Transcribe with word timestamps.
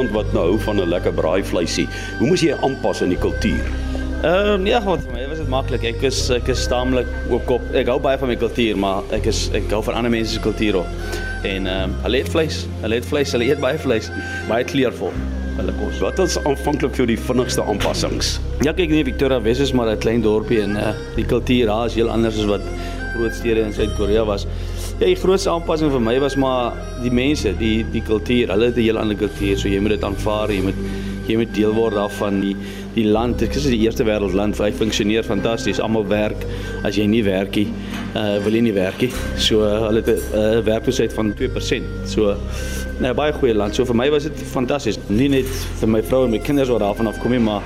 iemand 0.00 0.14
wat 0.16 0.32
nou 0.32 0.44
hou 0.48 0.58
van 0.60 0.80
'n 0.80 0.88
lekker 0.88 1.12
braaivleisie. 1.12 1.88
Hoe 2.18 2.26
moes 2.28 2.40
jy 2.40 2.54
aanpas 2.62 3.02
in 3.02 3.08
die 3.08 3.18
kultuur? 3.18 3.64
Ehm 4.22 4.60
um, 4.60 4.66
ja, 4.66 4.82
wat 4.84 5.00
vir 5.04 5.12
my 5.12 5.28
was 5.28 5.38
dit 5.38 5.48
maklik. 5.48 5.84
Ek 5.84 6.02
is 6.02 6.30
ek 6.30 6.48
is 6.48 6.66
taamlik 6.66 7.06
ook 7.30 7.50
op. 7.50 7.62
Ek 7.74 7.88
hou 7.88 8.00
baie 8.00 8.18
van 8.18 8.28
my 8.28 8.36
kultuur, 8.36 8.76
maar 8.76 9.02
ek 9.10 9.26
is 9.26 9.50
ek 9.52 9.70
hou 9.70 9.82
van 9.82 9.94
ander 9.94 10.10
mense 10.10 10.32
se 10.32 10.40
kultuur 10.40 10.76
ook. 10.76 10.86
En 11.44 11.66
ehm 11.66 11.90
um, 11.90 11.94
hulle 12.02 12.16
eet 12.16 12.28
vleis. 12.28 12.66
Hulle 12.80 12.94
eet 12.94 13.06
vleis. 13.06 13.32
Hulle 13.32 13.44
eet 13.44 13.60
baie 13.60 13.78
vleis. 13.78 14.10
Baie 14.48 14.64
kleurvol. 14.64 15.12
Hulle 15.56 15.72
kos. 15.72 16.00
Wat 16.00 16.18
was 16.18 16.38
aanvanklik 16.44 16.94
vir 16.96 17.06
die 17.06 17.18
vinnigste 17.18 17.62
aanpassings? 17.62 18.40
Ja, 18.64 18.72
kyk 18.72 18.90
nee, 18.90 19.04
Victoria 19.04 19.40
Wes 19.40 19.60
is 19.60 19.72
maar 19.72 19.90
'n 19.90 19.98
klein 19.98 20.22
dorpie 20.22 20.62
en 20.62 20.76
uh, 20.76 20.94
die 21.16 21.24
kultuur 21.24 21.66
daar 21.66 21.86
is 21.86 21.94
heel 21.94 22.08
anders 22.08 22.38
as 22.38 22.44
wat 22.44 22.64
groot 23.14 23.34
stede 23.34 23.60
in 23.60 23.72
Suid-Korea 23.72 24.24
was. 24.24 24.46
Ja, 25.00 25.06
die 25.08 25.16
grootste 25.16 25.48
aanpassing 25.48 25.88
vir 25.88 26.02
my 26.04 26.12
was 26.20 26.34
maar 26.36 26.74
die 27.00 27.08
mense, 27.08 27.54
die 27.56 27.86
die 27.88 28.02
kultuur. 28.04 28.50
Hulle 28.52 28.66
het 28.68 28.76
'n 28.76 28.84
heel 28.84 28.98
ander 29.00 29.16
kultuur, 29.16 29.56
so 29.56 29.68
jy 29.68 29.78
moet 29.80 29.96
dit 29.96 30.04
aanvaar. 30.04 30.52
Jy 30.52 30.60
moet 30.60 30.74
jy 31.26 31.36
moet 31.36 31.54
deel 31.54 31.72
word 31.72 31.94
daarvan 31.94 32.40
die 32.40 32.56
die 32.94 33.06
land. 33.06 33.38
Dit 33.38 33.56
is 33.56 33.64
die 33.64 33.78
eerste 33.78 34.04
wêreldland. 34.04 34.58
Hy 34.58 34.70
funksioneer 34.72 35.24
fantasties. 35.24 35.80
Almal 35.80 36.06
werk. 36.06 36.44
As 36.84 36.96
jy 36.96 37.06
nie 37.06 37.22
werk 37.24 37.56
nie, 37.56 37.68
uh, 38.14 38.36
wil 38.44 38.52
jy 38.52 38.60
nie 38.60 38.74
werk 38.74 39.00
nie. 39.00 39.10
So 39.38 39.62
uh, 39.62 39.86
hulle 39.86 40.02
het 40.04 40.08
'n 40.08 40.38
uh, 40.38 40.64
werkloosheid 40.64 41.12
van 41.12 41.32
2%. 41.34 41.82
So 42.04 42.36
nee, 43.00 43.14
baie 43.14 43.32
goeie 43.32 43.54
land. 43.54 43.74
So 43.74 43.84
vir 43.86 43.96
my 43.96 44.10
was 44.10 44.24
dit 44.24 44.42
fantasties. 44.52 44.98
Nie 45.08 45.28
net 45.28 45.46
vir 45.80 45.88
my 45.88 46.02
vrou 46.02 46.24
en 46.24 46.30
my 46.30 46.38
kinders 46.38 46.68
wat 46.68 46.80
daarvan 46.80 47.06
afkom 47.06 47.30
nie, 47.30 47.40
maar 47.40 47.62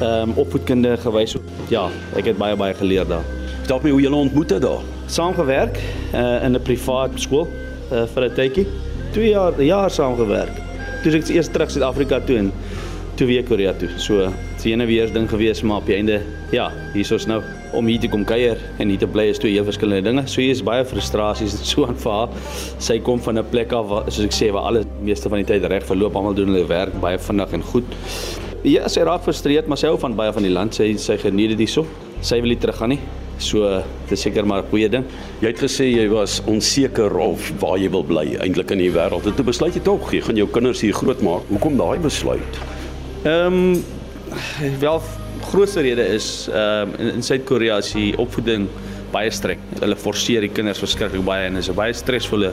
ehm 0.00 0.30
um, 0.30 0.32
opvoedkunde 0.36 0.96
gewys. 0.96 1.36
Ja, 1.68 1.90
ek 2.16 2.24
het 2.24 2.38
baie 2.38 2.56
baie 2.56 2.74
geleer 2.74 3.06
daar. 3.06 3.39
Vertel 3.60 3.80
my 3.82 3.90
hoe 3.94 4.00
julle 4.00 4.16
ontmoet 4.16 4.50
het 4.50 4.62
daar. 4.62 4.84
Saamgewerk 5.06 5.78
uh, 6.14 6.44
in 6.44 6.56
'n 6.56 6.62
privaat 6.62 7.14
skool 7.14 7.48
uh, 7.92 8.06
vir 8.14 8.24
'n 8.24 8.34
tydjie. 8.34 8.66
2 9.12 9.28
jaar, 9.28 9.52
'n 9.58 9.64
jaar 9.64 9.90
saamgewerk. 9.90 10.54
Toe 11.02 11.12
ek 11.12 11.28
eers 11.28 11.48
terug 11.48 11.70
Suid-Afrika 11.70 12.20
toe 12.20 12.36
en 12.36 12.52
toe 13.14 13.26
weer 13.26 13.44
Korea 13.44 13.72
toe. 13.72 13.88
So, 13.96 14.32
dis 14.56 14.64
'n 14.64 14.86
weer 14.86 15.12
ding 15.12 15.28
gewees, 15.28 15.62
maar 15.62 15.76
op 15.76 15.86
die 15.86 15.94
einde, 15.94 16.20
ja, 16.50 16.72
hier 16.92 17.12
is 17.12 17.26
nou 17.26 17.42
om 17.72 17.86
hier 17.86 18.00
te 18.00 18.08
kom 18.08 18.24
kuier 18.24 18.58
en 18.78 18.88
hier 18.88 18.98
te 18.98 19.06
bly 19.06 19.28
is 19.30 19.38
twee 19.38 19.52
heel 19.52 19.64
verskillende 19.64 20.08
dinge. 20.08 20.26
So 20.26 20.40
hier 20.40 20.50
is 20.50 20.62
baie 20.62 20.84
frustrasies 20.84 21.58
en 21.58 21.64
so 21.64 21.86
aan 21.86 21.96
vir 21.96 22.12
haar. 22.12 22.28
Sy 22.78 22.98
kom 22.98 23.20
van 23.20 23.38
'n 23.38 23.44
plek 23.50 23.72
af 23.72 23.86
waar 23.88 24.04
soos 24.10 24.24
ek 24.24 24.32
sê 24.32 24.52
waar 24.52 24.62
alles 24.62 24.84
meeste 25.02 25.28
van 25.28 25.38
die 25.38 25.46
tyd 25.46 25.64
reg 25.64 25.84
verloop, 25.84 26.16
almal 26.16 26.34
doen 26.34 26.48
hulle 26.48 26.66
werk 26.66 27.00
baie 27.00 27.18
vinnig 27.18 27.52
en 27.52 27.62
goed. 27.62 27.84
Ja, 28.62 28.88
sy 28.88 29.00
raak 29.00 29.22
frustreerd, 29.22 29.66
maar 29.66 29.78
sy 29.78 29.86
hou 29.86 29.98
van 29.98 30.16
baie 30.16 30.32
van 30.32 30.42
die 30.42 30.52
land. 30.52 30.74
Sy 30.74 30.96
sy 30.96 31.16
geniet 31.16 31.48
dit 31.48 31.58
hierso. 31.58 31.86
Sy 32.20 32.40
wil 32.40 32.48
nie 32.48 32.58
teruggaan 32.58 32.88
nie. 32.88 33.00
So 33.40 33.82
dit 34.08 34.12
is 34.12 34.20
seker 34.20 34.46
maar 34.46 34.62
'n 34.62 34.70
goeie 34.70 34.88
ding. 34.88 35.04
Jy 35.40 35.46
het 35.48 35.58
gesê 35.58 35.84
jy 35.88 36.08
was 36.08 36.40
onseker 36.46 37.16
of 37.16 37.52
waar 37.58 37.78
jy 37.78 37.90
wil 37.90 38.04
bly 38.04 38.36
eintlik 38.40 38.70
in 38.70 38.78
die 38.78 38.90
wêreld. 38.92 39.26
En 39.26 39.34
toe 39.34 39.44
besluit 39.44 39.74
jy 39.74 39.80
tog 39.80 40.12
jy 40.12 40.20
gaan 40.20 40.36
jou 40.36 40.48
kinders 40.48 40.80
hier 40.80 40.92
grootmaak. 40.92 41.42
Hoekom 41.48 41.76
daai 41.76 41.98
besluit? 41.98 42.58
Ehm 43.24 43.46
um, 43.46 43.84
wel 44.80 45.02
grootste 45.40 45.80
rede 45.80 46.06
is 46.06 46.48
ehm 46.52 46.88
um, 46.88 46.94
in, 46.98 47.14
in 47.14 47.22
Suid-Korea 47.22 47.78
is 47.78 47.92
die 47.92 48.16
opvoeding 48.16 48.68
baie 49.10 49.30
streng. 49.30 49.58
Hulle 49.80 49.96
forceer 49.96 50.40
die 50.40 50.52
kinders 50.52 50.78
verskriklik 50.78 51.24
baie 51.24 51.46
en 51.46 51.54
dit 51.54 51.62
is 51.62 51.70
'n 51.70 51.74
baie 51.74 51.92
stresvolle 51.92 52.52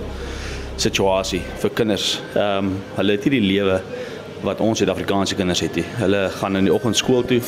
situasie 0.75 1.41
vir 1.61 1.69
kinders. 1.69 2.21
Ehm 2.35 2.65
um, 2.65 2.75
hulle 2.95 3.11
het 3.11 3.25
nie 3.25 3.39
die 3.39 3.47
lewe 3.47 3.81
wat 4.43 4.61
ons 4.61 4.79
Suid-Afrikaanse 4.79 5.35
kinders 5.35 5.59
het 5.59 5.75
nie. 5.75 5.85
Hulle 5.97 6.29
gaan 6.29 6.55
in 6.55 6.67
die 6.69 6.73
oggend 6.73 6.97
skool 6.97 7.25
toe. 7.25 7.41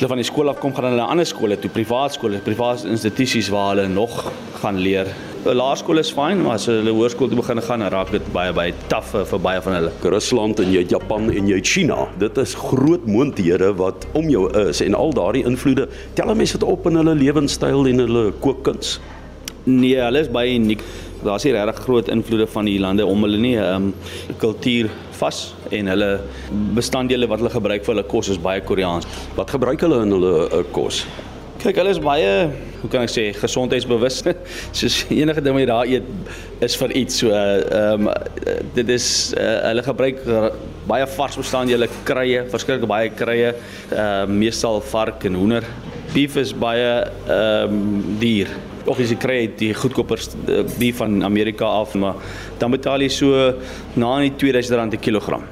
Hulle 0.00 0.14
van 0.14 0.20
die 0.22 0.24
skool 0.24 0.48
af 0.48 0.56
kom, 0.56 0.72
gaan 0.72 0.86
hulle 0.86 0.96
na 0.96 1.10
ander 1.12 1.26
skole 1.28 1.58
toe, 1.60 1.68
privaat 1.68 2.14
skole, 2.14 2.38
private 2.40 2.88
institusies 2.88 3.50
waar 3.52 3.74
hulle 3.74 3.90
nog 3.92 4.14
gaan 4.62 4.78
leer. 4.80 5.10
'n 5.44 5.52
Laerskool 5.52 6.00
is 6.00 6.12
fyn, 6.16 6.40
maar 6.40 6.54
as 6.54 6.64
hulle 6.72 6.88
hoërskool 6.88 7.28
toe 7.28 7.36
begin 7.36 7.60
gaan, 7.60 7.84
raak 7.92 8.10
dit 8.10 8.32
baie 8.32 8.52
baie 8.56 8.72
taaf 8.88 9.12
vir 9.12 9.38
baie 9.38 9.60
van 9.60 9.76
hulle. 9.76 9.92
Rusland 10.00 10.60
en 10.60 10.72
jy 10.72 10.86
Japan 10.88 11.28
en 11.28 11.46
jy 11.46 11.60
China. 11.60 12.08
Dit 12.18 12.38
is 12.38 12.54
groot 12.54 13.04
moondhede 13.06 13.74
wat 13.76 14.06
om 14.14 14.30
jou 14.30 14.48
is 14.68 14.80
en 14.80 14.94
al 14.94 15.12
daardie 15.12 15.44
invloede 15.44 15.86
tel 16.14 16.34
mense 16.34 16.56
dit 16.56 16.68
op 16.68 16.86
in 16.86 16.96
hulle 16.96 17.14
lewenstyl 17.14 17.86
en 17.86 17.98
hulle 17.98 18.32
kookkuns. 18.40 19.00
Nee, 19.64 20.00
hulle 20.00 20.20
is 20.20 20.32
baie 20.32 20.54
uniek. 20.56 20.80
Daar's 21.24 21.44
nie 21.44 21.52
regtig 21.52 21.82
groot 21.84 22.08
invloede 22.08 22.46
van 22.48 22.68
die 22.68 22.78
lande 22.80 23.06
om 23.06 23.24
hulle 23.26 23.40
nie. 23.40 23.56
Um, 23.60 23.90
kultuur 24.40 24.90
vas 25.20 25.40
en 25.70 25.90
hulle 25.92 26.12
bestanddele 26.76 27.28
wat 27.28 27.42
hulle 27.42 27.52
gebruik 27.52 27.84
vir 27.84 27.94
hulle 27.94 28.06
kos 28.08 28.30
is 28.32 28.40
baie 28.40 28.62
Koreaans. 28.64 29.08
Wat 29.36 29.52
gebruik 29.52 29.84
hulle 29.84 30.00
in 30.06 30.16
hulle 30.16 30.32
uh, 30.48 30.62
kos? 30.72 31.04
Kyk, 31.60 31.76
hulle 31.76 31.92
is 31.92 32.00
baie, 32.00 32.28
hoe 32.80 32.88
kan 32.88 33.04
ek 33.04 33.12
sê, 33.12 33.26
gesondheidsbewus. 33.36 34.22
Soos 34.78 35.02
enige 35.12 35.44
ding 35.44 35.58
wat 35.58 35.60
jy 35.60 35.68
daar 35.68 35.90
eet 35.92 36.64
is 36.64 36.76
vir 36.80 36.96
iets. 37.02 37.20
So 37.20 37.34
ehm 37.36 38.08
um, 38.08 38.12
dit 38.78 38.96
is 38.96 39.10
uh, 39.36 39.58
hulle 39.68 39.84
gebruik 39.84 40.24
baie 40.88 41.06
vars 41.18 41.36
bestanddele, 41.36 41.90
krye, 42.08 42.46
verskeie 42.48 42.88
baie 42.88 43.12
krye, 43.12 43.52
ehm 43.92 44.00
uh, 44.00 44.38
meestal 44.40 44.80
vark 44.94 45.28
en 45.28 45.36
hoender. 45.42 45.68
Beef 46.10 46.34
is 46.36 46.50
baie 46.58 46.88
ehm 47.30 47.74
um, 47.76 48.18
duur 48.18 48.48
of 48.90 48.98
jy 48.98 49.14
kry 49.20 49.38
die 49.60 49.70
goedkoper 49.76 50.18
die 50.80 50.90
van 50.96 51.20
Amerika 51.22 51.68
af 51.80 51.94
maar 51.94 52.18
dan 52.58 52.74
betaal 52.74 53.04
jy 53.04 53.10
so 53.14 53.46
na 53.94 54.16
die 54.24 54.32
2000 54.40 54.78
rand 54.80 54.96
per 54.96 55.02
kilogram 55.04 55.44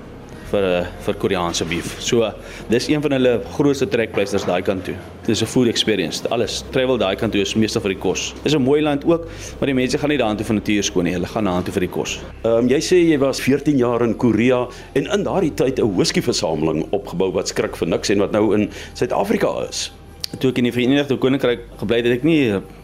vir 0.50 0.64
'n 0.64 0.86
vir 1.04 1.14
Koreaanse 1.14 1.64
beef. 1.68 2.00
So 2.00 2.32
dis 2.68 2.88
een 2.88 3.02
van 3.02 3.12
hulle 3.12 3.40
grootste 3.54 3.86
trekpleisters 3.86 4.46
daai 4.48 4.62
kant 4.62 4.84
toe. 4.84 4.94
Dis 5.26 5.42
'n 5.42 5.46
food 5.46 5.68
experience. 5.68 6.26
Alles 6.30 6.64
travel 6.72 6.98
daai 6.98 7.16
kant 7.16 7.32
toe 7.32 7.40
is 7.40 7.54
meestal 7.54 7.82
vir 7.82 7.94
die 7.94 8.00
kos. 8.00 8.34
Dis 8.42 8.54
'n 8.54 8.62
mooi 8.62 8.82
land 8.82 9.04
ook, 9.04 9.28
maar 9.58 9.66
die 9.66 9.74
mense 9.74 9.98
gaan 9.98 10.10
nie 10.10 10.18
daartoe 10.18 10.44
vir 10.44 10.54
natuur 10.54 10.82
skoon 10.82 11.04
nie. 11.04 11.12
Hulle 11.12 11.26
gaan 11.26 11.44
daartoe 11.44 11.72
vir 11.72 11.80
die 11.80 11.94
kos. 11.94 12.20
Ehm 12.44 12.52
um, 12.52 12.68
jy 12.68 12.80
sê 12.80 12.96
jy 12.96 13.18
was 13.18 13.40
14 13.40 13.76
jaar 13.76 14.02
in 14.02 14.16
Korea 14.16 14.66
en 14.94 15.06
in 15.06 15.22
daardie 15.22 15.54
tyd 15.54 15.78
'n 15.78 15.96
whisky 15.96 16.20
versameling 16.20 16.86
opgebou 16.90 17.32
wat 17.32 17.48
skrik 17.48 17.76
vir 17.76 17.88
niks 17.88 18.10
en 18.10 18.18
wat 18.18 18.32
nou 18.32 18.54
in 18.54 18.70
Suid-Afrika 18.94 19.68
is 19.68 19.92
toe 20.36 20.50
ek 20.52 20.58
in 20.60 20.66
die 20.68 20.72
Verenigde 20.74 21.16
Koninkryk 21.16 21.62
gebly 21.80 22.02
het, 22.02 22.06
het 22.08 22.18
ek 22.18 22.26
nie 22.28 22.42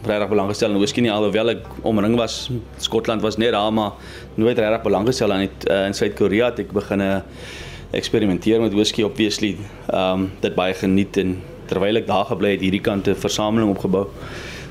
regtig 0.08 0.30
belang 0.30 0.48
gestel 0.48 0.72
in 0.72 0.80
whisky 0.80 1.04
nie 1.04 1.12
alhoewel 1.12 1.52
ek 1.52 1.66
omring 1.84 2.16
was. 2.16 2.48
Skotland 2.80 3.22
was 3.24 3.36
net 3.36 3.52
daar 3.52 3.72
maar 3.74 3.98
nooit 4.40 4.56
regtig 4.56 4.82
belang 4.86 5.04
gestel 5.06 5.34
aan 5.34 5.44
dit 5.44 5.68
uh, 5.68 5.84
in 5.90 5.96
Suid-Korea 5.96 6.48
het 6.50 6.64
ek 6.64 6.72
begin 6.72 7.04
eksperimenteer 7.94 8.62
met 8.64 8.74
whisky 8.74 9.04
obviously. 9.04 9.54
Ehm 9.90 10.24
um, 10.24 10.30
dit 10.40 10.56
baie 10.56 10.74
geniet 10.74 11.20
en 11.20 11.36
terwyl 11.68 12.00
ek 12.00 12.08
daar 12.08 12.26
gebly 12.32 12.56
het, 12.56 12.64
hierdie 12.64 12.82
kant 12.82 13.08
'n 13.08 13.14
versameling 13.14 13.70
opgebou. 13.76 14.08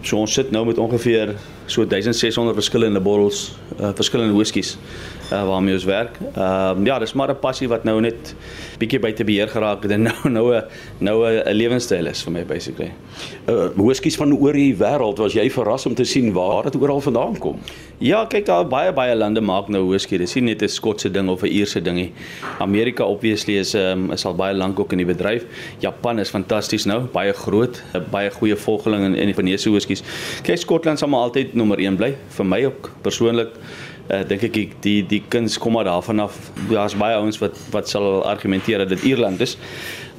So 0.04 0.18
ons 0.20 0.34
sit 0.34 0.52
nou 0.52 0.66
met 0.66 0.78
ongeveer 0.78 1.36
so 1.66 1.86
1600 1.86 2.56
verskillende 2.56 3.00
bottels, 3.00 3.54
uh, 3.80 3.94
verskillende 3.96 4.36
whiskies 4.36 4.78
uh, 5.34 5.48
waarmee 5.48 5.74
ons 5.74 5.84
werk. 5.84 6.18
Ehm 6.34 6.78
um, 6.78 6.86
ja, 6.86 7.00
dis 7.00 7.14
maar 7.14 7.30
'n 7.30 7.40
passie 7.40 7.68
wat 7.68 7.84
nou 7.84 8.02
net 8.02 8.36
bietjie 8.78 9.00
buite 9.00 9.24
beheer 9.24 9.48
geraak 9.48 9.84
het 9.84 9.92
en 9.92 10.02
nou 10.02 10.30
nou 10.38 10.56
'n 10.56 10.64
nou 10.98 11.26
'n 11.26 11.54
lewenstyl 11.54 12.06
is 12.08 12.24
vir 12.24 12.34
my 12.34 12.46
basically. 12.46 12.92
Uh 13.48 13.70
whiskies 13.76 14.16
van 14.16 14.34
oor 14.34 14.54
die 14.54 14.76
wêreld, 14.76 15.18
was 15.18 15.34
jy 15.34 15.50
verras 15.50 15.86
om 15.86 15.96
te 15.96 16.04
sien 16.04 16.34
waar 16.34 16.64
dit 16.64 16.76
oral 16.76 17.02
vandaan 17.02 17.38
kom? 17.38 17.60
Ja, 17.98 18.26
kyk 18.26 18.46
daar 18.46 18.68
baie 18.68 18.94
baie 18.94 19.16
lande 19.16 19.42
maak 19.42 19.68
nou 19.68 19.88
whisky. 19.88 20.18
Dis 20.18 20.36
nie 20.36 20.44
net 20.44 20.62
'n 20.62 20.68
Skotse 20.68 21.12
ding 21.12 21.30
of 21.30 21.44
'n 21.44 21.48
Ierse 21.48 21.82
ding 21.82 21.96
nie. 21.96 22.12
Amerika 22.60 23.04
obviously 23.04 23.58
is 23.58 23.74
um, 23.76 24.12
is 24.12 24.26
al 24.26 24.36
baie 24.36 24.54
lank 24.54 24.80
ook 24.80 24.92
in 24.92 24.98
die 24.98 25.06
bedryf. 25.06 25.46
Japan 25.80 26.20
is 26.20 26.30
fantasties 26.30 26.86
nou, 26.86 27.02
baie 27.02 27.34
groot, 27.34 27.84
baie 28.12 28.30
goeie 28.30 28.56
volgeling 28.56 29.06
in 29.06 29.16
in 29.16 29.26
die 29.26 29.36
Venesiese 29.36 29.70
whiskies. 29.72 30.04
Kyk 30.44 30.58
Skotland 30.58 31.00
sal 31.00 31.10
maar 31.10 31.20
altyd 31.20 31.54
nommer 31.54 31.78
1 31.80 31.96
bly 31.96 32.16
vir 32.30 32.46
my 32.46 32.66
ook 32.66 32.92
persoonlik 33.02 33.50
uh, 34.12 34.22
dink 34.28 34.44
ek 34.44 34.58
die 34.84 35.00
die 35.08 35.22
kuns 35.30 35.58
kom 35.58 35.74
maar 35.78 35.88
daarvan 35.88 36.20
af. 36.20 36.38
Daar's 36.70 36.96
baie 36.96 37.16
ouens 37.16 37.40
wat 37.42 37.58
wat 37.72 37.90
sal 37.90 38.24
argumenteer 38.26 38.84
dat 38.84 38.90
dit 38.90 39.04
Ierland 39.14 39.42
is. 39.42 39.58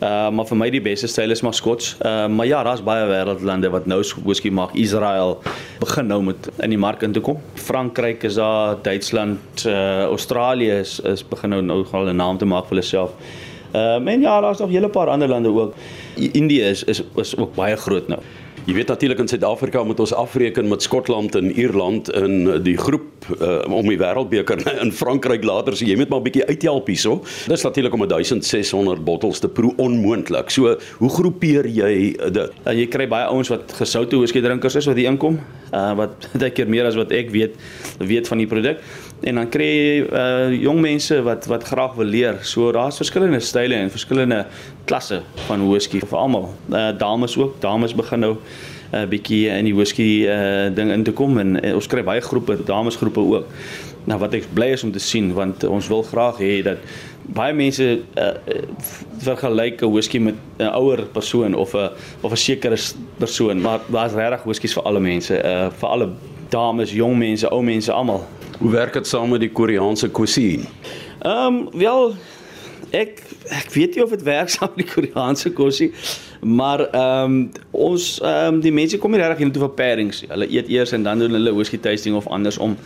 Uh 0.03 0.31
maar 0.35 0.47
vir 0.49 0.59
my 0.59 0.69
die 0.75 0.83
beste 0.83 1.09
styl 1.09 1.31
is 1.31 1.43
maar 1.43 1.55
Skots. 1.55 1.95
Uh 2.03 2.27
maar 2.29 2.47
ja, 2.47 2.63
daar's 2.67 2.83
baie 2.85 3.07
wêreldlande 3.09 3.71
wat 3.71 3.87
nou 3.87 4.03
whisky 4.25 4.51
maak. 4.51 4.75
Israel 4.75 5.39
begin 5.81 6.07
nou 6.07 6.23
met 6.23 6.51
in 6.59 6.75
die 6.75 6.79
mark 6.79 7.03
in 7.03 7.13
te 7.13 7.21
kom. 7.21 7.41
Frankryk 7.55 8.23
is 8.23 8.35
daar, 8.35 8.77
Duitsland, 8.83 9.65
uh 9.67 10.05
Australië 10.11 10.81
is 10.81 11.01
is 11.01 11.25
begin 11.29 11.51
nou 11.51 11.63
nou 11.63 11.85
al 11.93 12.09
'n 12.13 12.17
naam 12.17 12.39
te 12.39 12.45
maak 12.45 12.69
vir 12.69 12.77
hulle 12.77 12.83
self. 12.83 13.11
Uh 13.75 13.99
men 13.99 14.21
ja, 14.21 14.41
daar's 14.41 14.59
nog 14.59 14.69
'n 14.69 14.73
hele 14.73 14.89
paar 14.89 15.09
ander 15.09 15.29
lande 15.29 15.49
ook. 15.49 15.75
Indië 16.17 16.63
is 16.63 16.85
is 16.85 17.03
is 17.17 17.37
ook 17.37 17.55
baie 17.55 17.77
groot 17.77 18.09
nou. 18.09 18.21
Jy 18.65 18.73
weet 18.79 18.89
natuurlik 18.89 19.19
in 19.21 19.29
Suid-Afrika 19.29 19.83
moet 19.85 19.99
ons 20.01 20.13
afreken 20.17 20.69
met 20.71 20.83
Skotland 20.83 21.35
en 21.37 21.51
Ierland 21.53 22.09
in 22.17 22.47
die 22.65 22.77
groep 22.81 23.27
uh, 23.37 23.59
om 23.69 23.85
die 23.91 23.99
wêreldbeker 24.01 24.63
in 24.85 24.93
Frankryk 24.93 25.45
later, 25.45 25.77
so 25.77 25.85
jy 25.85 25.99
moet 26.01 26.09
maar 26.09 26.23
'n 26.23 26.25
bietjie 26.31 26.47
uithelp 26.49 26.89
hierso. 26.89 27.19
Dis 27.45 27.65
natuurlik 27.67 27.93
om 27.93 28.07
1600 28.09 29.05
bottels 29.05 29.43
te 29.45 29.51
proe 29.53 29.75
onmoontlik. 29.77 30.49
So, 30.51 30.79
hoe 30.97 31.11
groepeer 31.13 31.69
jy 31.69 32.17
dit? 32.17 32.57
Uh, 32.65 32.73
jy 32.73 32.87
kry 32.89 33.05
baie 33.09 33.29
ouens 33.29 33.53
wat 33.53 33.77
gesoute 33.77 34.17
whisky 34.17 34.41
drinkers 34.41 34.81
is 34.81 34.89
wat 34.89 34.97
hier 34.97 35.13
inkom, 35.13 35.37
uh, 35.73 35.93
wat 36.01 36.29
baie 36.41 36.51
keer 36.51 36.69
meer 36.69 36.89
as 36.89 36.97
wat 36.97 37.13
ek 37.13 37.29
weet, 37.37 37.61
weet 38.01 38.33
van 38.33 38.41
die 38.41 38.49
produk. 38.49 38.81
En 39.21 39.35
dan 39.35 39.49
kry 39.49 39.67
jy 39.67 40.01
uh, 40.05 40.53
jong 40.63 40.81
mense 40.81 41.23
wat 41.23 41.47
wat 41.47 41.65
graag 41.65 41.95
wil 41.95 42.07
leer. 42.07 42.39
So 42.43 42.73
daar's 42.73 42.97
verskillende 42.97 43.41
style 43.41 43.75
en 43.75 43.91
verskillende 43.91 44.47
klasse 44.85 45.23
van 45.47 45.69
whisky 45.69 46.01
vir 46.01 46.19
almal. 46.19 46.51
Uh, 46.69 46.91
dames 46.99 47.39
ook, 47.39 47.61
dames 47.61 47.95
begin 47.95 48.21
nou 48.21 48.35
'n 48.35 48.97
uh, 48.97 49.07
bietjie 49.09 49.49
in 49.49 49.65
die 49.65 49.75
whisky 49.75 50.27
uh, 50.27 50.75
ding 50.75 50.91
in 50.91 51.03
te 51.03 51.13
kom 51.13 51.39
en, 51.39 51.61
en 51.63 51.75
ons 51.75 51.87
kry 51.87 52.03
baie 52.03 52.21
groepe, 52.21 52.59
damesgroepe 52.65 53.21
ook. 53.21 53.47
Nou 54.05 54.19
wat 54.19 54.35
ek 54.35 54.47
bly 54.53 54.67
is 54.77 54.85
om 54.85 54.93
te 54.93 55.01
sien 55.01 55.33
want 55.33 55.65
ons 55.65 55.89
wil 55.89 56.03
graag 56.03 56.39
hê 56.39 56.63
dat 56.63 56.79
baie 57.33 57.55
mense 57.57 58.03
uh, 58.21 58.31
vergelyk 59.25 59.83
'n 59.83 59.91
whisky 59.91 60.19
met 60.19 60.35
'n 60.59 60.69
ouer 60.77 61.07
persoon 61.13 61.55
of 61.55 61.75
'n 61.75 61.91
of 62.21 62.33
'n 62.33 62.37
sekere 62.37 62.77
persoon, 63.19 63.61
maar 63.61 63.81
daar's 63.89 64.13
regtig 64.13 64.43
whiskies 64.45 64.75
vir 64.75 64.83
alle 64.83 65.01
mense, 65.01 65.35
uh, 65.45 65.71
vir 65.71 65.89
alle 65.89 66.09
dames, 66.49 66.93
jong 66.93 67.19
mense, 67.19 67.49
ou 67.51 67.63
mense 67.63 67.93
almal. 67.93 68.27
Hoe 68.65 68.73
werk 68.73 68.93
dit 68.97 69.07
saam 69.07 69.29
met 69.29 69.43
die 69.45 69.51
Koreaanse 69.53 70.09
cuisine? 70.11 70.65
Ehm 71.21 71.57
um, 71.57 71.57
wel 71.77 72.15
ek 72.97 73.21
ek 73.53 73.67
weet 73.75 73.99
nie 73.99 74.05
of 74.05 74.15
dit 74.15 74.23
werk 74.25 74.49
saam 74.55 74.71
met 74.73 74.87
die 74.87 74.93
Koreaanse 74.93 75.53
kosie 75.53 75.91
maar 76.41 76.81
ehm 76.87 77.35
um, 77.35 77.37
ons 77.71 78.07
ehm 78.23 78.55
um, 78.55 78.63
die 78.65 78.73
mense 78.73 78.97
kom 79.03 79.13
nie 79.13 79.21
regtig 79.21 79.43
hiernatoe 79.43 79.67
vir 79.67 79.75
pairings 79.83 80.23
hulle 80.31 80.49
eet 80.49 80.73
eers 80.73 80.97
en 80.97 81.05
dan 81.05 81.21
doen 81.21 81.37
hulle 81.37 81.53
whisky 81.59 81.83
tasting 81.89 82.17
of 82.17 82.31
andersom 82.39 82.79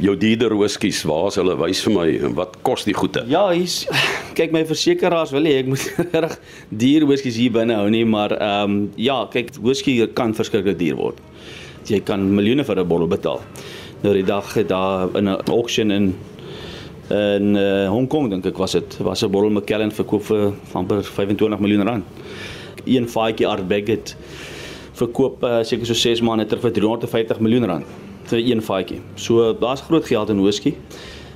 jou 0.00 0.16
dierder 0.24 0.56
whiskies 0.56 1.02
waar 1.04 1.28
is 1.28 1.36
hulle? 1.36 1.60
Wys 1.60 1.84
vir 1.84 1.96
my 1.98 2.08
wat 2.40 2.56
kos 2.64 2.88
die 2.88 2.96
goede? 2.96 3.28
Ja 3.28 3.44
hier's 3.52 3.82
kyk 4.40 4.56
my 4.56 4.64
versekeraars 4.72 5.36
wil 5.36 5.52
hê 5.52 5.58
ek 5.60 5.72
moet 5.74 5.84
reg 6.24 6.40
dier 6.72 7.04
whiskies 7.12 7.36
hier 7.36 7.52
binne 7.60 7.76
hou 7.76 7.92
nie 7.92 8.06
maar 8.08 8.32
ehm 8.40 8.78
um, 8.80 8.82
ja 8.96 9.26
kyk 9.36 9.58
whisky 9.60 10.00
kan 10.16 10.32
verskriklik 10.32 10.80
duur 10.80 11.02
word. 11.04 11.24
Jy 11.86 12.00
kan 12.08 12.24
miljoene 12.24 12.64
vir 12.64 12.80
'n 12.80 12.88
bottel 12.88 13.12
betaal 13.18 13.44
nou 14.06 14.14
die 14.14 14.26
dag 14.26 14.52
daar 14.66 15.08
in 15.18 15.28
'n 15.28 15.50
auction 15.50 15.90
in 15.90 16.14
in 17.10 17.56
uh, 17.56 17.88
Hong 17.88 18.08
Kong 18.08 18.30
dink 18.30 18.46
ek 18.46 18.58
was 18.58 18.72
dit 18.72 18.98
was 18.98 19.22
'n 19.22 19.30
bottel 19.30 19.50
Macallan 19.50 19.90
verkoop 19.90 20.22
vir 20.22 20.52
amper 20.72 21.02
25 21.04 21.58
miljoen 21.58 21.82
rand. 21.82 22.04
Een 22.84 23.08
faadjie 23.08 23.46
Art 23.46 23.68
Baggett 23.68 24.16
verkoop 24.92 25.42
uh, 25.42 25.62
seker 25.62 25.86
so 25.86 25.94
6 25.94 26.20
maande 26.20 26.46
terug 26.46 26.62
vir 26.62 26.72
350 26.72 27.40
miljoen 27.40 27.64
rand 27.64 27.84
vir 28.24 28.38
een 28.38 28.62
faadjie. 28.62 29.00
So 29.14 29.52
daar's 29.52 29.80
groot 29.80 30.06
geld 30.06 30.30
in 30.30 30.40
whisky. 30.40 30.74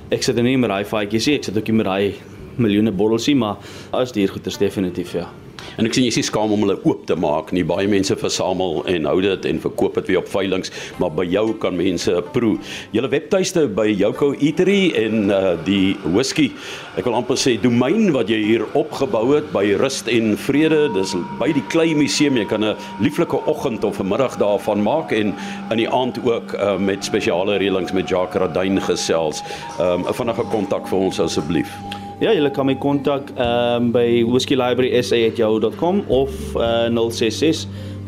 Ek 0.09 0.23
sit 0.23 0.37
er 0.37 0.43
nie 0.43 0.57
met 0.57 0.69
daai 0.69 0.85
faadjies 0.85 1.27
nie, 1.27 1.35
ek 1.35 1.43
sit 1.43 1.57
ook 1.57 1.67
nie 1.67 1.77
met 1.77 1.85
daai 1.85 2.13
miljoene 2.57 2.91
bottels 2.91 3.27
nie, 3.27 3.35
maar 3.35 3.57
as 3.91 4.11
duur 4.11 4.29
goeder 4.29 4.57
definitief 4.59 5.13
ja. 5.13 5.29
En 5.77 5.85
ek 5.85 5.95
sien 5.95 6.05
jy 6.05 6.13
is 6.19 6.29
skaam 6.29 6.51
om 6.51 6.65
hulle 6.65 6.79
oop 6.83 7.05
te 7.09 7.15
maak. 7.15 7.51
Nie 7.55 7.63
baie 7.67 7.87
mense 7.87 8.15
versamel 8.19 8.81
en 8.91 9.07
hou 9.09 9.17
dit 9.23 9.45
en 9.45 9.61
verkoop 9.63 9.99
dit 9.99 10.11
weer 10.11 10.21
op 10.21 10.29
veilinge, 10.31 10.71
maar 11.01 11.13
by 11.15 11.25
jou 11.29 11.45
kan 11.61 11.77
mense 11.77 12.13
proe. 12.35 12.57
Julle 12.95 13.11
webtuiste 13.11 13.67
by 13.75 13.87
Yoko 13.89 14.33
Eatery 14.33 14.91
en 15.05 15.29
uh 15.31 15.55
die 15.65 15.95
whisky. 16.15 16.49
Ek 16.97 17.05
wil 17.07 17.15
amper 17.19 17.37
sê 17.39 17.57
domein 17.61 18.11
wat 18.15 18.31
jy 18.31 18.39
hier 18.43 18.65
opgebou 18.77 19.25
het 19.35 19.51
by 19.53 19.65
Rust 19.81 20.09
en 20.11 20.35
Vrede. 20.39 20.87
Dis 20.95 21.15
by 21.39 21.51
die 21.55 21.65
Klei 21.71 21.95
Museum. 21.97 22.39
Jy 22.39 22.45
kan 22.45 22.63
'n 22.63 22.75
lieflike 22.99 23.37
oggend 23.45 23.83
of 23.83 23.99
'n 23.99 24.07
middag 24.07 24.37
daarvan 24.37 24.83
maak 24.83 25.11
en 25.11 25.35
in 25.71 25.77
die 25.77 25.89
aand 25.89 26.19
ook 26.23 26.53
uh 26.53 26.77
met 26.77 27.03
spesiale 27.03 27.57
reëlings 27.57 27.93
met 27.93 28.09
Jacques 28.09 28.41
Radyn 28.41 28.81
gesels. 28.81 29.43
Um 29.79 30.07
'n 30.07 30.13
vinnige 30.13 30.43
kontak 30.51 30.87
vir 30.87 30.97
ons 30.99 31.19
asseblief. 31.19 32.00
Ja, 32.21 32.29
julle 32.37 32.51
kan 32.53 32.67
my 32.69 32.75
kontak 32.77 33.31
ehm 33.33 33.87
um, 33.87 33.87
by 33.95 34.21
whiskylibrarysa@yahoo.com 34.29 36.03
of 36.07 36.29
uh, 36.53 36.85
066 36.93 37.65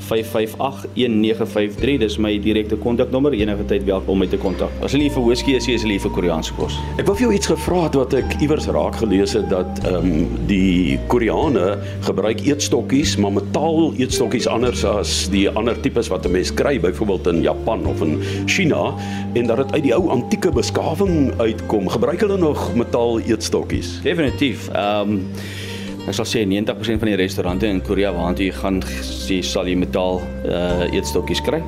5581953 0.09 1.97
dis 2.01 2.17
my 2.21 2.33
direkte 2.43 2.77
kontaknommer 2.83 3.33
enige 3.37 3.65
tyd 3.69 3.83
welkom 3.87 4.13
om 4.13 4.19
my 4.23 4.27
te 4.29 4.37
kontak. 4.41 4.71
As 4.85 4.93
jy 4.93 4.99
lief 5.05 5.15
vir 5.17 5.25
whisky 5.27 5.55
is, 5.57 5.67
is 5.71 5.83
jy 5.85 5.93
lief 5.93 6.03
vir 6.05 6.13
Koreaanse 6.17 6.53
kos. 6.57 6.75
Ek 7.01 7.07
wou 7.07 7.15
vir 7.17 7.25
jou 7.27 7.33
iets 7.37 7.49
gevra 7.51 7.79
het 7.85 7.95
wat 7.97 8.13
ek 8.19 8.29
iewers 8.43 8.67
raak 8.75 8.95
gelees 9.01 9.33
het 9.37 9.47
dat 9.53 9.71
ehm 9.87 9.95
um, 10.03 10.11
die 10.49 10.99
Koreane 11.11 11.77
gebruik 12.05 12.43
eetstokkies, 12.45 13.15
maar 13.21 13.33
metaal 13.37 13.93
eetstokkies 14.01 14.47
anders 14.51 14.83
as 14.87 15.29
die 15.33 15.47
ander 15.53 15.77
tipes 15.85 16.11
wat 16.11 16.25
'n 16.27 16.31
mens 16.35 16.51
kry 16.53 16.75
byvoorbeeld 16.79 17.27
in 17.33 17.41
Japan 17.41 17.85
of 17.87 18.01
in 18.01 18.19
China 18.45 18.93
en 19.33 19.47
dat 19.47 19.57
dit 19.57 19.73
uit 19.73 19.83
die 19.83 19.95
ou 19.95 20.09
antieke 20.09 20.51
beskawing 20.51 21.33
uitkom. 21.39 21.89
Gebruik 21.89 22.19
hulle 22.19 22.37
nog 22.37 22.75
metaal 22.75 23.19
eetstokkies? 23.19 23.99
Definitief. 24.03 24.69
Ehm 24.73 25.09
um, 25.09 25.21
Ek 26.03 26.17
sal 26.17 26.27
sê 26.27 26.41
90% 26.43 26.99
van 26.99 27.09
die 27.13 27.15
restaurante 27.15 27.67
in 27.71 27.79
Korea 27.87 28.09
waartoe 28.11 28.49
jy 28.49 28.55
gaan, 28.57 28.81
jy 29.31 29.37
sal 29.47 29.69
jy 29.71 29.77
metaal 29.79 30.19
uh 30.43 30.89
eetstokkies 30.89 31.39
kry. 31.45 31.61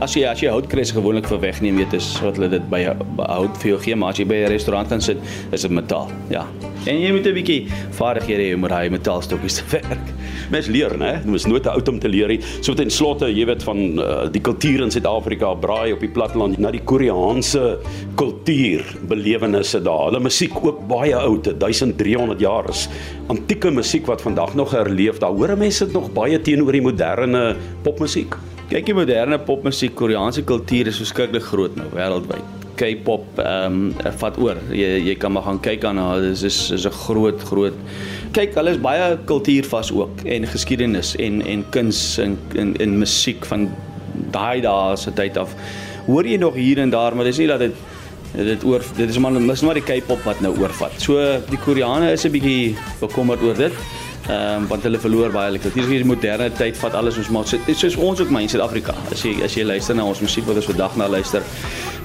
As 0.00 0.16
jy 0.16 0.24
as 0.30 0.40
jy 0.40 0.48
hout 0.48 0.70
kry 0.72 0.80
is 0.80 0.94
gewoonlik 0.96 1.28
vir 1.28 1.42
wegneem, 1.42 1.76
weet 1.76 1.98
is 1.98 2.08
wat 2.24 2.40
hulle 2.40 2.48
dit 2.54 2.64
by 2.72 2.86
hout 2.88 3.60
vir 3.60 3.74
jou 3.74 3.80
gee, 3.84 3.98
maar 4.00 4.16
as 4.16 4.22
jy 4.22 4.24
by 4.30 4.40
'n 4.46 4.52
restaurant 4.54 4.88
gaan 4.88 5.04
sit, 5.04 5.18
is 5.52 5.68
dit 5.68 5.70
metaal. 5.70 6.08
Ja. 6.32 6.46
En 6.86 6.98
jy 6.98 7.12
moet 7.12 7.26
'n 7.26 7.34
bietjie 7.34 7.68
vaardighede 7.92 8.42
hê 8.48 8.54
om 8.54 8.64
daai 8.66 8.88
metaalstokkies 8.90 9.60
te 9.60 9.64
werk. 9.76 10.08
Mens 10.50 10.66
leer, 10.66 10.96
né? 10.98 11.20
Jy 11.22 11.30
moet 11.30 11.46
nooit 11.46 11.66
oud 11.66 11.88
om 11.88 11.98
te 11.98 12.08
leer 12.08 12.28
nie. 12.28 12.40
So 12.60 12.74
ten 12.74 12.90
slotte, 12.90 13.28
jy 13.28 13.44
weet 13.46 13.62
van 13.62 13.78
uh, 14.00 14.26
die 14.32 14.40
kultuur 14.40 14.82
in 14.82 14.90
Suid-Afrika, 14.90 15.54
braai 15.54 15.92
op 15.92 16.00
die 16.00 16.10
platteland 16.10 16.58
na 16.58 16.70
die 16.70 16.82
Koreaanse 16.82 17.78
kultuur, 18.16 18.82
belewennisse 19.08 19.82
daar. 19.82 20.10
Hulle 20.10 20.20
musiek 20.20 20.56
ook 20.56 20.88
baie 20.88 21.14
oud, 21.14 21.44
1300 21.60 22.40
jaar 22.40 22.68
is. 22.68 22.88
Antieke 23.28 23.70
musiek 23.70 23.81
wat 24.06 24.22
vandag 24.22 24.54
nog 24.54 24.70
herleef. 24.70 25.18
Daar 25.18 25.30
hoor 25.30 25.56
mense 25.56 25.84
dit 25.84 25.94
nog 25.94 26.12
baie 26.12 26.40
teenoor 26.40 26.72
die 26.72 26.82
moderne 26.82 27.56
popmusiek. 27.82 28.36
Kyk, 28.68 28.86
die 28.86 28.94
moderne 28.94 29.38
popmusiek, 29.38 29.94
Koreaanse 29.94 30.42
kultuur 30.42 30.86
is 30.86 30.96
verskriklik 30.96 31.42
groot 31.42 31.76
nou 31.76 31.86
wêreldwyd. 31.92 32.60
K-pop 32.76 33.38
ehm 33.38 33.92
um, 33.92 34.12
vat 34.18 34.38
oor. 34.38 34.56
Jy 34.72 34.96
jy 35.08 35.14
kan 35.20 35.32
maar 35.32 35.42
gaan 35.42 35.60
kyk 35.60 35.84
aan 35.84 35.98
haar. 36.00 36.20
Dis 36.20 36.42
is 36.42 36.70
is 36.70 36.86
'n 36.86 36.90
groot 37.04 37.42
groot 37.42 37.76
kyk, 38.32 38.54
hulle 38.56 38.72
is 38.72 38.80
baie 38.80 39.16
kultuurvas 39.28 39.92
ook 39.92 40.22
en 40.24 40.46
geskiedenis 40.48 41.14
en 41.20 41.42
en 41.46 41.64
kuns 41.74 42.18
en 42.22 42.36
en 42.56 42.74
en 42.80 42.98
musiek 42.98 43.44
van 43.48 43.68
daai 44.32 44.62
dae 44.64 44.96
se 44.96 45.12
tyd 45.16 45.36
af. 45.40 45.52
Hoor 46.06 46.26
jy 46.26 46.38
nog 46.40 46.56
hier 46.58 46.80
en 46.82 46.90
daar, 46.90 47.16
maar 47.16 47.28
dis 47.28 47.38
nie 47.42 47.50
dat 47.50 47.60
dit 47.62 47.76
dit 48.32 48.64
oor 48.64 48.84
dit 48.96 49.08
is 49.08 49.18
maar 49.18 49.32
mis 49.32 49.62
maar 49.62 49.74
die 49.74 49.84
K-pop 49.84 50.22
wat 50.24 50.40
nou 50.40 50.54
oorvat. 50.60 50.94
So 51.02 51.20
die 51.50 51.60
Koreane 51.60 52.12
is 52.12 52.24
'n 52.24 52.32
bietjie 52.32 52.76
bekommerd 53.00 53.42
oor 53.42 53.54
dit. 53.54 53.72
Ehm 54.22 54.62
um, 54.62 54.66
want 54.70 54.84
hulle 54.86 54.98
verloor 54.98 55.32
baie 55.34 55.50
lekker. 55.50 55.72
Hier 55.74 55.82
is 55.82 55.88
die 55.88 56.04
moderne 56.06 56.50
tyd 56.54 56.76
vat 56.78 56.94
alles 56.94 57.16
ons 57.18 57.28
maak. 57.34 57.48
Soos 57.74 57.96
ons 57.96 58.20
ook 58.20 58.30
my 58.30 58.42
in 58.42 58.48
Suid-Afrika. 58.48 58.94
As 59.10 59.22
jy 59.26 59.42
as 59.42 59.56
jy 59.58 59.64
luister 59.64 59.96
na 59.98 60.04
ons 60.04 60.20
musiek 60.22 60.46
wat 60.46 60.60
ons 60.60 60.68
vandag 60.70 60.94
na 60.96 61.08
luister, 61.08 61.42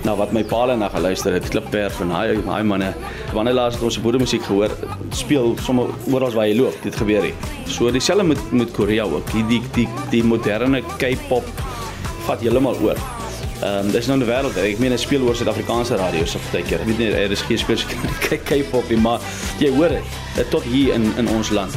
na 0.03 0.15
wat 0.15 0.33
my 0.33 0.43
pa 0.43 0.63
en 0.73 0.79
na 0.79 0.89
geluister 0.89 1.33
het, 1.33 1.49
klip 1.53 1.69
per 1.69 1.91
van 1.91 2.09
daai 2.09 2.41
daai 2.41 2.63
manne. 2.63 2.93
Wanneer 3.33 3.53
laas 3.53 3.75
het 3.75 3.83
ons 3.83 3.93
se 3.93 4.01
boeremusiek 4.01 4.41
gehoor? 4.43 4.73
Speel 5.11 5.53
sommer 5.61 5.93
oral 6.09 6.33
waar 6.33 6.47
jy 6.47 6.57
loop. 6.57 6.81
Dit 6.83 6.95
gebeur 6.95 7.29
hier. 7.29 7.37
So 7.67 7.91
dieselfde 7.91 8.23
met 8.23 8.51
met 8.51 8.73
Korea 8.73 9.05
ook. 9.05 9.31
Die 9.31 9.45
die 9.45 9.61
die, 9.75 9.87
die 10.09 10.23
moderne 10.23 10.81
K-pop 10.97 11.45
vat 12.25 12.41
heeltemal 12.41 12.81
oor. 12.81 13.16
Ehm 13.67 13.85
um, 13.85 13.91
dis 13.91 14.07
nou 14.07 14.17
'n 14.17 14.25
wêreld. 14.25 14.57
Ek 14.63 14.79
meen, 14.79 14.95
ek 14.95 15.03
speel 15.03 15.21
oor 15.27 15.35
Suid-Afrikaanse 15.35 15.95
radio 15.99 16.25
so 16.25 16.39
baie 16.51 16.63
keer. 16.63 16.79
Ek 16.79 16.87
weet 16.87 16.97
nie, 16.97 17.11
er 17.11 17.31
is 17.31 17.41
geen 17.41 17.57
spesies 17.57 17.87
kyk 18.29 18.43
K-pop 18.47 18.89
nie, 18.89 19.01
maar 19.01 19.19
jy 19.59 19.71
hoor 19.75 19.89
dit 20.35 20.49
tot 20.49 20.63
hier 20.63 20.93
in 20.93 21.11
in 21.17 21.27
ons 21.27 21.49
land 21.49 21.75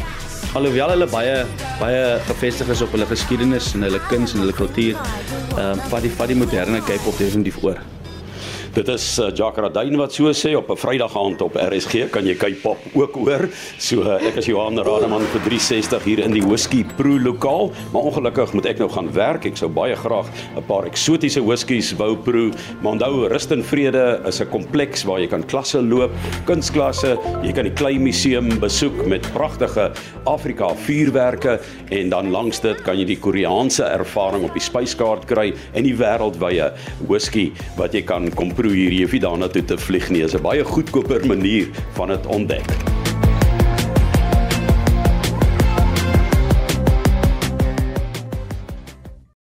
alhoewel 0.59 0.91
hulle 0.91 1.07
baie 1.11 1.35
baie 1.79 2.03
gefestig 2.27 2.73
is 2.75 2.83
op 2.83 2.97
hulle 2.97 3.07
geskiedenis 3.07 3.71
en 3.79 3.87
hulle 3.87 4.01
kuns 4.11 4.35
en 4.35 4.43
hulle 4.45 4.57
kultuur, 4.57 4.99
ehm 4.99 5.79
uh, 5.79 5.89
vat 5.93 6.07
die 6.07 6.13
vat 6.19 6.33
die 6.33 6.39
moderne 6.43 6.83
Kaap 6.87 7.07
op 7.07 7.19
definitief 7.23 7.63
oor. 7.63 7.79
Dit 8.71 8.87
is 8.87 9.03
uh, 9.19 9.33
Jacques 9.35 9.65
Radyn 9.65 9.97
wat 9.99 10.13
so 10.15 10.31
sê 10.31 10.53
op 10.55 10.69
'n 10.71 10.79
Vrydag 10.79 11.17
aand 11.19 11.41
op 11.43 11.57
RSG 11.59 12.07
kan 12.15 12.23
jy 12.23 12.37
kyk 12.39 12.61
pop 12.63 12.79
ook 12.95 13.15
hoor. 13.19 13.49
So 13.83 14.05
uh, 14.07 14.23
ek 14.23 14.37
is 14.39 14.47
Johan 14.47 14.79
Rademan 14.79 15.27
vir 15.33 15.43
360 15.43 16.05
hier 16.07 16.21
in 16.23 16.31
die 16.31 16.43
Whisky 16.45 16.85
Pro 16.97 17.19
lokaal, 17.19 17.73
maar 17.91 18.07
ongelukkig 18.07 18.53
moet 18.55 18.69
ek 18.71 18.79
nou 18.79 18.87
gaan 18.89 19.11
werk. 19.11 19.49
Ek 19.51 19.59
sou 19.59 19.67
baie 19.67 19.97
graag 19.99 20.31
'n 20.55 20.63
paar 20.69 20.87
eksotiese 20.87 21.43
whiskies 21.43 21.91
wou 21.99 22.15
proe, 22.15 22.53
maar 22.81 22.93
onthou 22.93 23.27
Rust 23.27 23.51
en 23.51 23.65
Vrede 23.65 24.23
is 24.25 24.41
'n 24.41 24.47
kompleks 24.47 25.03
waar 25.03 25.19
jy 25.19 25.27
kan 25.27 25.43
klasse 25.43 25.83
loop, 25.83 26.15
kunsklasse, 26.47 27.19
jy 27.43 27.53
kan 27.53 27.65
die 27.67 27.75
Klei 27.75 27.99
Museum 27.99 28.61
besoek 28.61 29.05
met 29.05 29.27
pragtige 29.35 29.91
Afrika 30.27 30.75
vuurwerke. 30.75 31.59
En 31.91 32.09
dan 32.09 32.31
langs 32.31 32.61
dit 32.61 32.83
kan 32.83 32.97
jy 32.97 33.05
die 33.05 33.19
Koreaanse 33.19 33.83
ervaring 33.83 34.45
op 34.45 34.55
die 34.55 34.63
spyskaart 34.63 35.27
kry 35.27 35.55
en 35.75 35.83
die 35.83 35.97
wêreldwye 35.97 36.71
whisky 37.09 37.51
wat 37.77 37.93
jy 37.93 38.03
kan 38.03 38.31
kom 38.31 38.55
proe 38.61 38.77
hier, 38.77 38.93
jy 38.93 39.07
hoef 39.07 39.17
nie 39.17 39.25
daarna 39.25 39.49
toe 39.49 39.65
te 39.65 39.81
vlieg 39.81 40.11
nie. 40.13 40.21
Dit 40.21 40.35
is 40.35 40.39
'n 40.39 40.45
baie 40.45 40.65
goedkoper 40.65 41.27
manier 41.27 41.69
van 41.97 42.09
dit 42.09 42.27
ontdek. 42.27 42.90